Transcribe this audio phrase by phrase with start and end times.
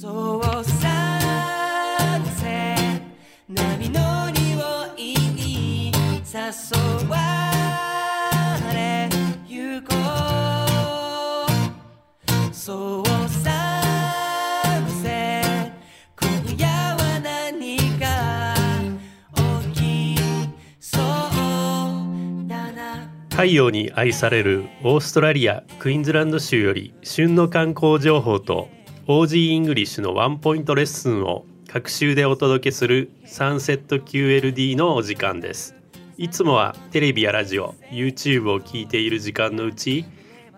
[0.00, 0.86] そうさ
[2.36, 3.02] せ
[3.48, 4.56] 波の匂
[4.96, 7.16] いに誘わ
[8.72, 9.08] れ
[9.48, 9.96] ゆこ
[12.48, 13.50] うそうさ
[15.02, 15.72] せ
[16.20, 18.54] 今夜は何か
[19.74, 19.80] 起
[20.14, 20.16] き
[20.78, 28.77] そうだな太陽に愛されるオーストラリアクイーンズランド州より旬の観光情報と
[29.08, 35.74] OG イングリッシュのワンポイントレッスンを各週でお届けするサンセット QLD のお時間です
[36.18, 40.04] いつもはテレビやラジオ YouTube を聞いている時間のうち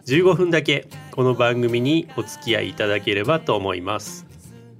[0.04, 4.26] 15分だけこの番組にお付き合いいただければと思います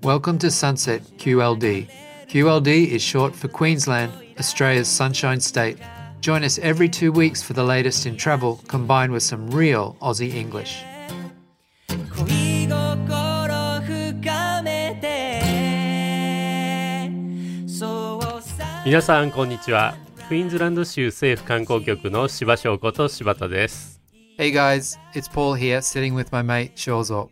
[0.02, 1.86] Welcome to Sunset QLD.
[2.26, 5.78] QLD is short for Queensland, Australia's Sunshine State.
[6.20, 10.34] Join us every two weeks for the latest in travel combined with some real Aussie
[10.34, 10.82] English.
[18.82, 19.94] 皆さんこんにちは。
[20.26, 24.00] クイーンズランド州政府観光局の柴翔子と柴田です。
[24.38, 27.28] Hey guys, it's Paul here sitting with my mate Shozo.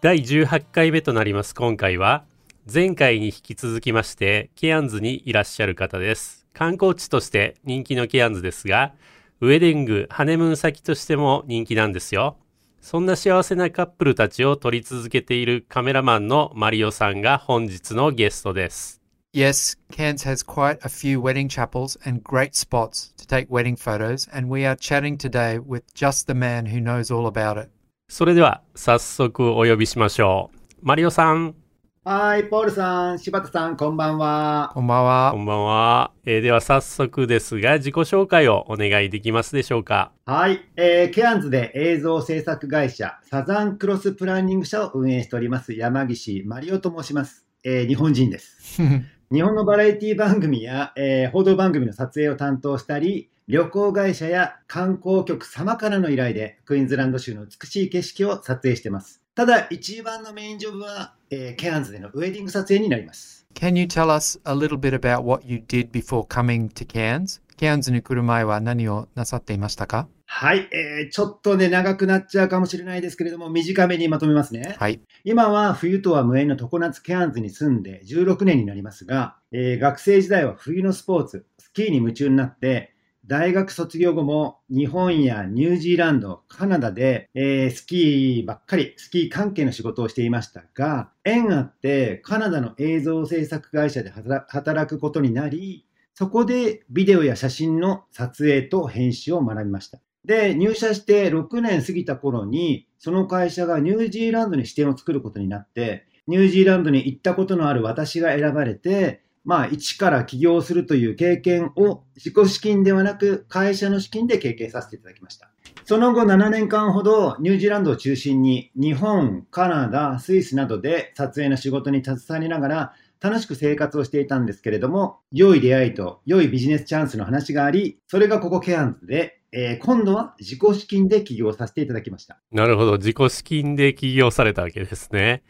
[0.00, 1.54] 第18回目となります。
[1.54, 2.24] 今回は
[2.72, 6.46] 前回に引き続きましてケアンズにいらっしゃる方です。
[6.54, 8.94] 観光地として人気のケアンズですが
[9.42, 12.38] ウェディングハネムーン先としても人気なんですよ。
[12.80, 19.02] そんな幸せなカップルたちを撮り続けているカメラマンのマリオさんが本日のゲストです
[19.36, 24.26] Yes, Cairns has quite a few wedding chapels and great spots to take wedding photos,
[24.32, 27.68] and we are chatting today with just the man who knows all about it.
[28.08, 31.54] それでは早速お呼びしましょうマリオさん
[32.02, 34.70] はい、ポールさん、柴田さん、こんばんは。
[34.72, 47.44] こんばんはこんばんは、えーでは早速ですが自己紹介をお願いできますでしょうかはい、えー、ケアンズで映像制作会社、サザンクロスプランニング社を運営しております、山岸マリオと申します。
[47.62, 48.80] えー日本人です。
[49.32, 59.20] 日本のバラエティ番組や、えー報道番組の撮影を担当したり、旅行会社や観光局様からの依頼で、クイーンズランド州の美しい景色を撮影してます。
[59.34, 63.44] ただ、一番のメインジョブは、えーケアンズでのウェディング撮影になります。
[63.54, 67.40] Can you tell us a little bit about what you did before coming to Cairns?
[67.56, 70.08] ケアンズに来る前は何をなさっていましたか？
[70.26, 74.76] はい、えーちょっとね、長くなっちゃうかもしれないですけれども、短めにまとめますね。
[74.78, 75.00] はい。
[75.24, 82.92] 今は冬とは無縁の常夏ケアンズに住んで16年になりますが、えー学生時代は冬のスポーツ、スキーに夢中になって、
[83.24, 95.85] 大学卒業後も日本やニュージーランド、カナダで、えースキーばっかり、スキー関係の仕事をしていましたが、縁あってカナダの映像制作会社で働働くことになり、
[96.18, 100.00] そこでビデオや写真の撮影と編集を学びました。
[100.24, 115.50] で、入社して6年過ぎた頃に、その会社がニュージーランドに支店を作ることになって、ニュージーランドに行ったことのある私が選ばれて、まあ、一から起業するという経験を自己資金ではなく会社の資金で経験させていただきました。
[115.84, 132.38] その後7年間ほどニュージーランドを中心に日本、カナダ、スイスなどで撮影の仕事に携わりながら楽しく生活をしていたんですけれども、良い出会いと良いビジネスチャンスの話があり、それがここケアンズで、えー今度は自己資金で起業させていただきました。
[132.52, 135.42] なるほど自己資金で起業されたわけですね、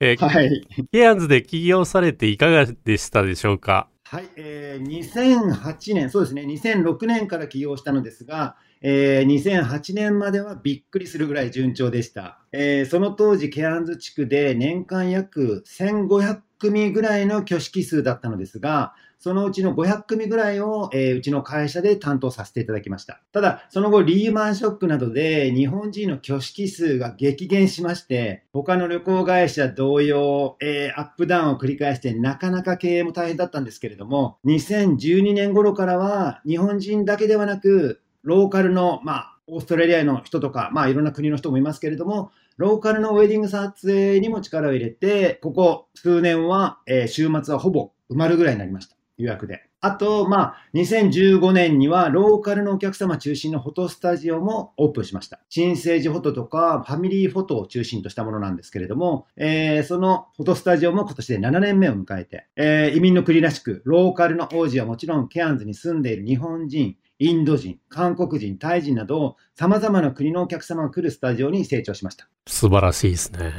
[0.00, 0.66] えーはい。
[0.90, 3.88] ケアンズで起業されていかがでしたでしょうか？
[4.04, 12.40] はい、えー2008年、そうですね、2006年から起業したのですが、えー2008年まではびっくりするぐらい順調でした。
[12.52, 23.20] えーその当時、ケアンズ地区で年間約1500組ぐらいの挙式数だったのですが、そのうちの500組ぐらいを、えーうちの会社で担当させていただきました。
[23.32, 48.96] ただ、その後、リーマンショックなどで日本人の挙式数が激減しまして、他の旅行会社同様、えーアップダウンを繰り返して、なかなか経営も大変だったんですけれども、2012年頃からは、日本人だけではなく、ローカルの、まあ、オーストラリアの人とか、まあ、いろんな国の人もいますけれども、ローカルのウェディング撮影にも力を入れて、ここ数年は、えー週末はほぼ埋まるぐらいになりました。
[49.18, 49.62] 予約で。
[49.80, 55.40] あと、まあ、2015年にはローカルのお客様中心のフォトスタジオもオープンしました。
[55.48, 72.28] 新生児フォトとかファミリーフォトを中心としたものなんですけれども、えーそのフォトスタジオも今年で7年目を迎えて、えー移民の国らしく、ローカルの王子はもちろんケアンズに住んでいる日本人、インド人、韓国人、タイ人など、様々な国のお客様が来るスタジオに成長しました。
[72.46, 73.52] 素晴らしいですね。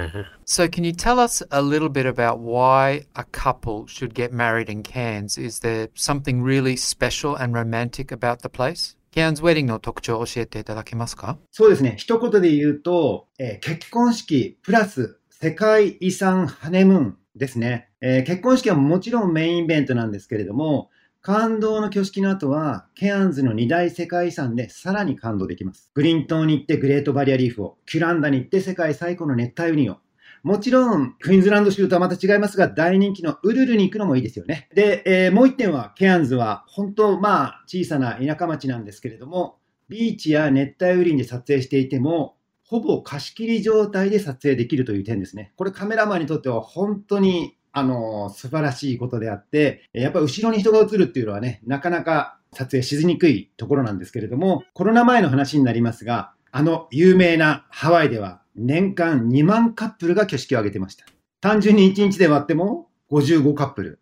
[0.46, 4.72] So, can you tell us a little bit about why a couple should get married
[4.72, 5.42] in Cairns?
[5.44, 8.96] Is there something really special and romantic about the place?
[9.12, 11.96] Cairns Wedding の特徴を教えていただけますかそうですね。
[11.98, 17.90] 一言で言うと、えー結婚式プラス世界遺産ハネムーンですね。
[18.02, 20.92] えー結婚式はもちろんメインイベントなんですけれども、
[21.28, 25.92] 感動の挙式の後は、ケアンズの二大世界遺産でさらに感動できます。
[25.94, 29.98] グリントに行ってグレートバリアリーフを、キュランダに行って世界最古の熱帯雨林を、
[30.44, 34.70] もちろん、クイーンズランド州とはまた違いますが、大人気のウルルに行くのもいいですよね。
[34.74, 39.58] で、えーもう一点は、ケアンズは、本当、まあ、小さな田舎町なんですけれども、
[39.90, 45.52] ビーチや熱帯雨林で撮影していても、ほぼ貸し切り状態で撮影できるという点ですね。
[45.58, 61.06] これカメラマンにとっては本当に、あの、素晴らしいことであって、やっぱ後ろに人が映るっていうのはね、なかなか撮影しにくいところなんですけれども、コロナ前の話になりますが、あの有名なハワイでは年間2万カップルが挙式を挙げてました。
[61.40, 64.00] 単純に1日で割っても55カップル。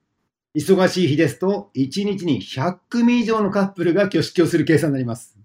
[0.55, 5.37] 忙しい日ですと1日に100組以上のカップルが挙式をする計算になります。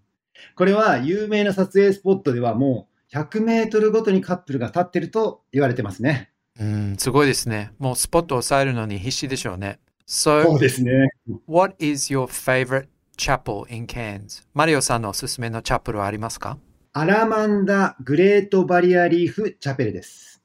[0.55, 6.30] これは有名な撮影スポットではもう100メートルごとにカップルが立ってると言われてますね。
[6.60, 7.72] うん、すごいですね。
[7.78, 9.80] もうスポットを抑えるのに必死でしょうね。
[10.04, 11.08] そ So, うですね。
[11.46, 12.86] what is your favorite
[13.16, 14.44] chapel in Cairns?
[14.52, 16.58] マリオさんのおすすめのチャペルはありますか？
[16.92, 20.42] アラマンダ・グレート・バリアリーフ・チャペルです。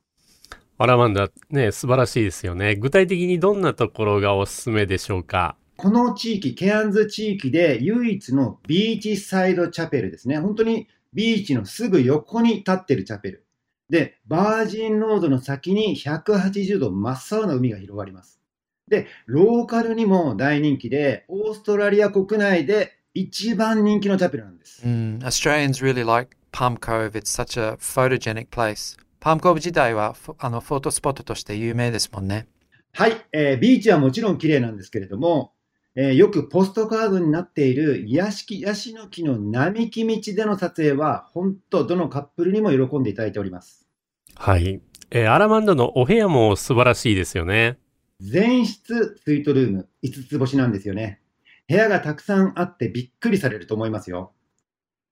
[0.78, 2.76] アラマンダ、ね、素晴らしいですよね。
[2.76, 5.58] 具体的にどんなところがおすすめでしょうか？
[5.78, 10.38] この地域、ケアンズ地域で唯一のビーチサイドチャペルですね。
[10.40, 13.45] 本当にビーチのすぐ横に立ってるチャペル。
[13.90, 18.40] で、バージンロードの先に180度真っ青な海が広がります。
[18.88, 24.82] で、ローカルにも大人気で、オーストラリア国内で一番人気のチャペルなんです。
[24.86, 27.12] うん、Australians really like Palm Cove.
[27.12, 28.98] It's such a photogenic place.
[29.20, 32.48] パームコーブ自体はあのフォトスポットとして有名ですもんね。
[32.94, 35.55] はい、えービーチはもちろん綺麗なんですけれども、
[35.98, 43.88] えーよくポストカードになっているヤシキヤシの木の並木道での撮影は、本当どのカップルにも喜んでいただいております。
[44.36, 44.82] はい。
[45.12, 47.78] えーアラマンダのお部屋も素晴らしいですよね。
[48.20, 51.22] 全室スイートルーム5つ星なんですよね。
[51.70, 54.34] 部屋がたくさんあってびっくりされると思いますよ。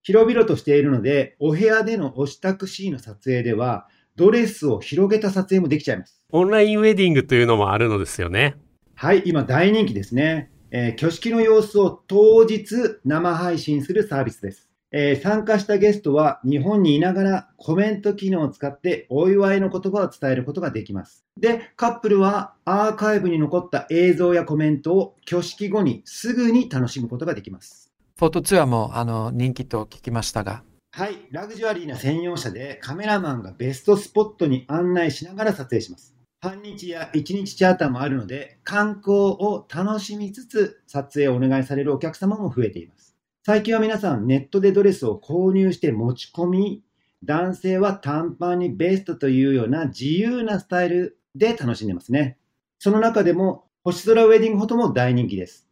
[0.01, 3.88] 広々としているので、お部屋でのお支度シーンの撮影では、
[4.18, 6.21] ドレスを広げた撮影もできちゃいます。
[6.31, 8.57] オンラインウェディングというのもあるのですよね。
[8.95, 10.51] はい、今大人気ですね。
[10.75, 14.72] えー挙式の様子を当日生配信するサービスです。
[14.92, 21.25] えー参加したゲストは日本にいながらコメント機能を使ってお祝いの言葉を伝えることができます。
[21.40, 27.92] で、カップルはアーカイブに残った映像やコメントを挙式後にすぐに楽しむことができます。
[28.18, 30.64] フォトツアーもあの人気と聞きましたが。
[30.92, 36.12] はい、ラグジュアリーな専用車でカメラマンがベストスポットに案内しながら撮影します。
[36.44, 43.16] 半日や一日チャーターもあるので、観光を楽しみつつ撮影をお願いされるお客様も増えています。
[43.45, 46.84] 最近は皆さんネットでドレスを購入して持ち込み、
[47.24, 52.38] 男性は短パンにベストというような自由なスタイルで楽しんでますね。
[52.78, 55.69] その中でも星空ウェディングフォトも大人気です。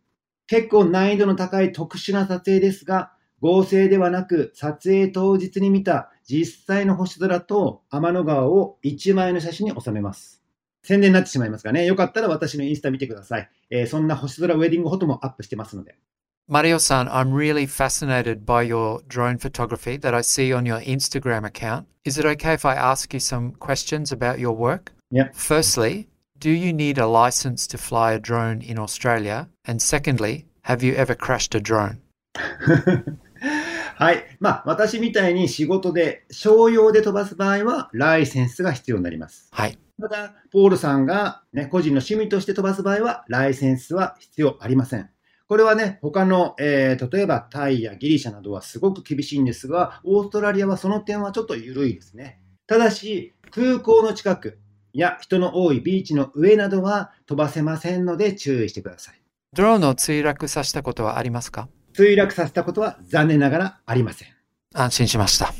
[0.47, 10.40] 結構難易度の高い特殊な撮影ですが、合成ではなく撮影当日に見た実際の星空と天の川を1枚の写真に収めます。
[10.83, 13.49] 宣伝になってしまいますがね、よかったら私のインスタ見てください。
[13.69, 15.95] えーそんな星空ウェディングフォトもアップしてますので。
[16.49, 21.85] Mario-san, I'm really fascinated by your drone photography that I see on your Instagram account.
[22.03, 24.91] Is it okay if I ask you some questions about your work?
[25.11, 25.29] Yeah.
[25.33, 26.07] Firstly,
[26.39, 29.47] do you need a license to fly a drone in Australia?
[29.65, 32.00] And secondly, have you ever crashed a drone?
[33.95, 34.25] はい。
[34.39, 39.47] まあ、私みたいに仕事で商用で飛ばす場合は、ライセンスが必要になります。
[39.51, 39.77] はい。
[40.01, 45.10] ただ、ポールさんが、ね、個人の趣味として飛ばす場合は、ライセンスは必要ありません。
[45.48, 52.39] これはね、他の、えー例えばタイやギリシャなどはすごく厳しいんですが、オーストラリアはその点はちょっと緩いですね。
[52.67, 54.60] ただし、空港の近く
[54.93, 59.22] や人の多いビーチの上などは飛ばせませんので注意してください。
[59.53, 61.67] ドローンを墜落させたことはありますか？
[61.93, 64.29] 墜落させたことは残念ながらありません。
[64.74, 65.53] 安心しました。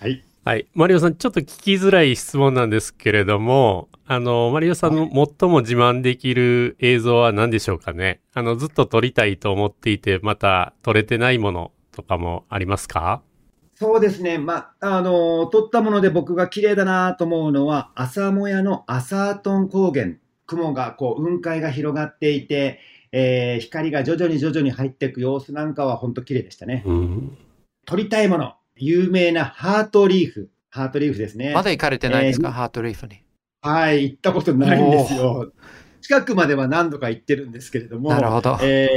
[0.00, 0.25] はい。
[0.46, 0.68] はい。
[0.74, 8.20] マリオさん、ちょっと聞きづらい質問なんですけれども、あの、マリオさんの最も自慢できる映像は何でしょうかね？
[8.32, 13.22] あの、ずっと撮りたいと思っていて、また撮れてないものとかもありますか？
[13.74, 14.38] そうですね。
[14.38, 20.12] まあ、あの、撮ったもので僕が綺麗だなと思うのは、朝もやのアサートン高原。
[20.46, 22.78] 雲がこう、雲海が広がっていて、
[23.10, 26.84] えー光が徐々に徐々に入っていく様子なんかは本当綺麗でしたね。
[26.86, 27.36] うん。
[27.84, 28.54] 撮りたいもの。
[28.76, 30.50] 有名なハートリーフ。
[30.70, 31.52] ハートリーフですね。
[31.54, 33.22] まだ行かれてないですか、えーハートリーフに。
[33.62, 35.52] はい、行ったことないんですよ。
[36.02, 38.58] 近くまでは何度か行ってるんですけれども、なるほど。
[38.62, 38.88] え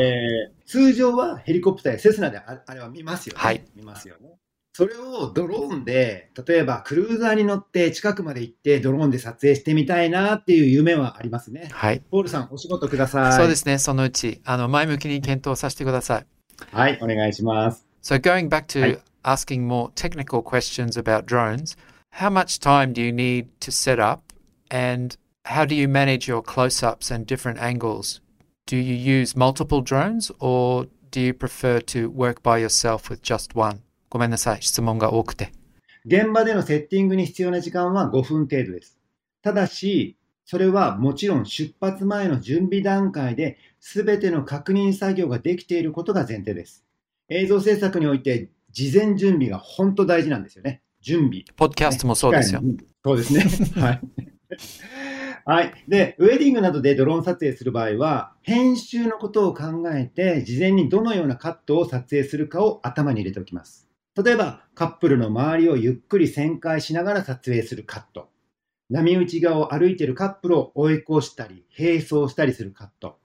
[0.56, 3.42] ー通常はヘリコプターやセスナでああれは見ますよね。
[3.42, 4.38] はい見ますよね。
[4.74, 11.70] それをドローンで、例えばクルーザーに乗って近くまで行ってドローンで撮影してみたいなっていう夢はありますね。
[11.72, 12.02] はい。
[12.12, 13.34] ポールさん、お仕事ください。
[13.34, 13.80] そうですね。
[13.80, 16.26] そのうち、あの、前向きに検討させてください。
[16.72, 17.86] はい、お願いします。
[18.04, 19.00] So going back to Right.
[19.25, 21.77] asking more technical questions about drones,
[22.11, 24.33] how much time do you need to set up
[24.71, 25.17] and
[25.47, 28.21] how do you manage your close-ups and different angles?
[28.67, 33.55] Do you use multiple drones or do you prefer to work by yourself with just
[33.55, 33.83] one?
[34.09, 34.63] ごめんなさい。
[34.63, 35.53] 質問が多くて。
[36.07, 38.99] 現場でのセッティングに必要な時間は5分程度です。
[39.43, 46.85] ただし、それはもちろん出発前の準備段階で全ての確認作業ができていることが前提です。
[47.29, 50.82] 映像制作において 事前準備が本当大事なんですよね。
[51.02, 51.44] 準備。
[51.56, 52.62] ポッドキャストもそうですよ。
[53.04, 53.82] そうですね。
[53.82, 54.02] はい。
[55.46, 55.74] はい。
[55.88, 63.90] で、ウェディングなどでドローン撮影する場合は、編集のことを考えて、事前にどのようなカットを撮影するかを頭に入れておきます。
[64.22, 68.30] 例えば、カップルの周りをゆっくり旋回しながら撮影するカット。
[68.90, 73.18] 波打ち側を歩いているカップルを追い越したり、並走したりするカット。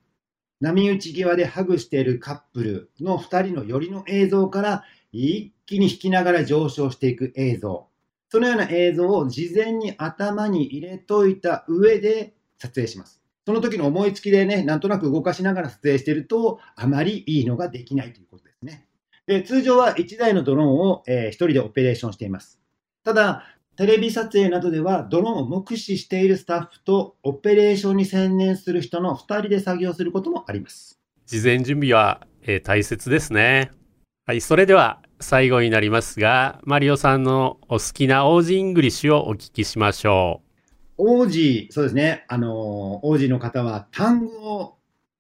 [0.60, 4.84] 波打ち際でハグしているカップルの2人の寄りの映像から
[5.14, 7.86] 一気に引きながら上昇していく映像。
[8.30, 13.22] そのような映像を事前に頭に入れといた上で撮影します。
[13.46, 18.86] その時の思いつきでね、なんとなく動かしながら撮影してると、あまりいいのができないということですね。
[19.26, 22.60] で通常は1台のドローンを、え1人でオペレーションしています。
[23.04, 23.44] ただ、
[23.76, 30.98] テレビ撮影などではドローンを目視しているスタッフとオペレーションに専念する人の2人で作業することもあります。
[31.26, 33.70] 事前準備は、えー大切ですね。
[34.26, 40.40] はい、それでは最後になりますが、マリオさんのお好きな Aussie English をお聞きしましょ
[40.96, 41.68] う。
[41.70, 44.78] そうですね、あのオージーの方は単語を、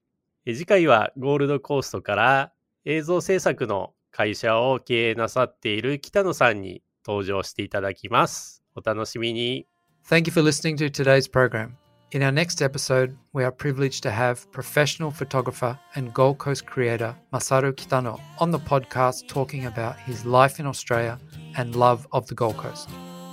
[0.47, 2.51] え次回はゴールドコーストから
[2.83, 8.62] 映像制作の会社を経営なさっている北野さんに登場していただきます。
[8.74, 9.66] お楽しみに。
[10.08, 11.72] Thank you for listening to today's program.
[12.12, 17.14] In our next episode, we are privileged to have professional photographer and Gold Coast creator
[17.32, 21.18] Masaru Kitano on the podcast talking about his life in Australia
[21.56, 22.88] and love of the Gold Coast.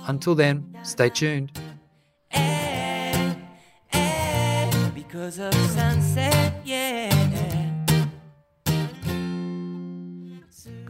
[0.08, 1.58] Until then, stay tuned.
[2.32, 3.34] Eh,
[3.94, 7.29] eh, because of sunset, yeah.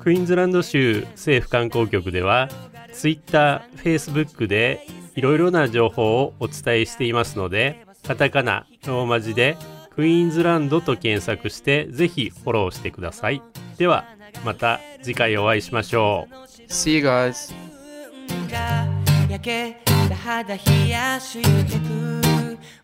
[0.01, 2.49] クイーンズランド州政府観光局では
[2.91, 9.57] Twitter、Facebook でいろいろな情報をお伝えしていますのでカタカナ、ローマ字で
[9.91, 13.43] クイーンズランドと検索してぜひフォローしてください。
[13.77, 14.05] では
[14.43, 16.33] また次回お会いしましょう。
[16.71, 17.53] See you guys.
[18.49, 18.87] が
[19.29, 21.83] 焼けた肌冷やしてく、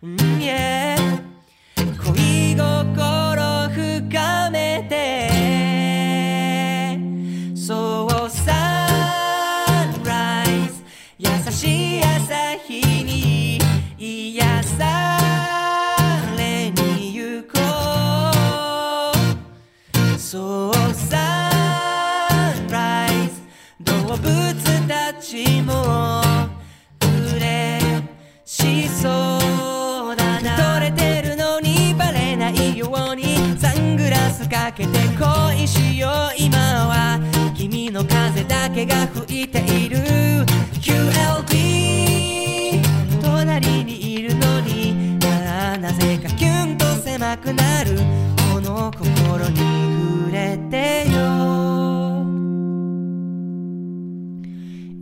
[0.04, 0.98] うん yeah
[2.04, 3.27] 恋心
[34.78, 36.12] けて恋しよう。
[36.38, 36.56] 今
[36.88, 37.20] は
[37.56, 39.98] 君の風だけが吹いている。
[40.80, 42.84] QLD
[43.24, 47.98] 隣にいるのになあなぜかキュンと狭くなる。
[48.54, 51.18] この心に触れてよ。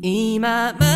[0.01, 0.95] 今ま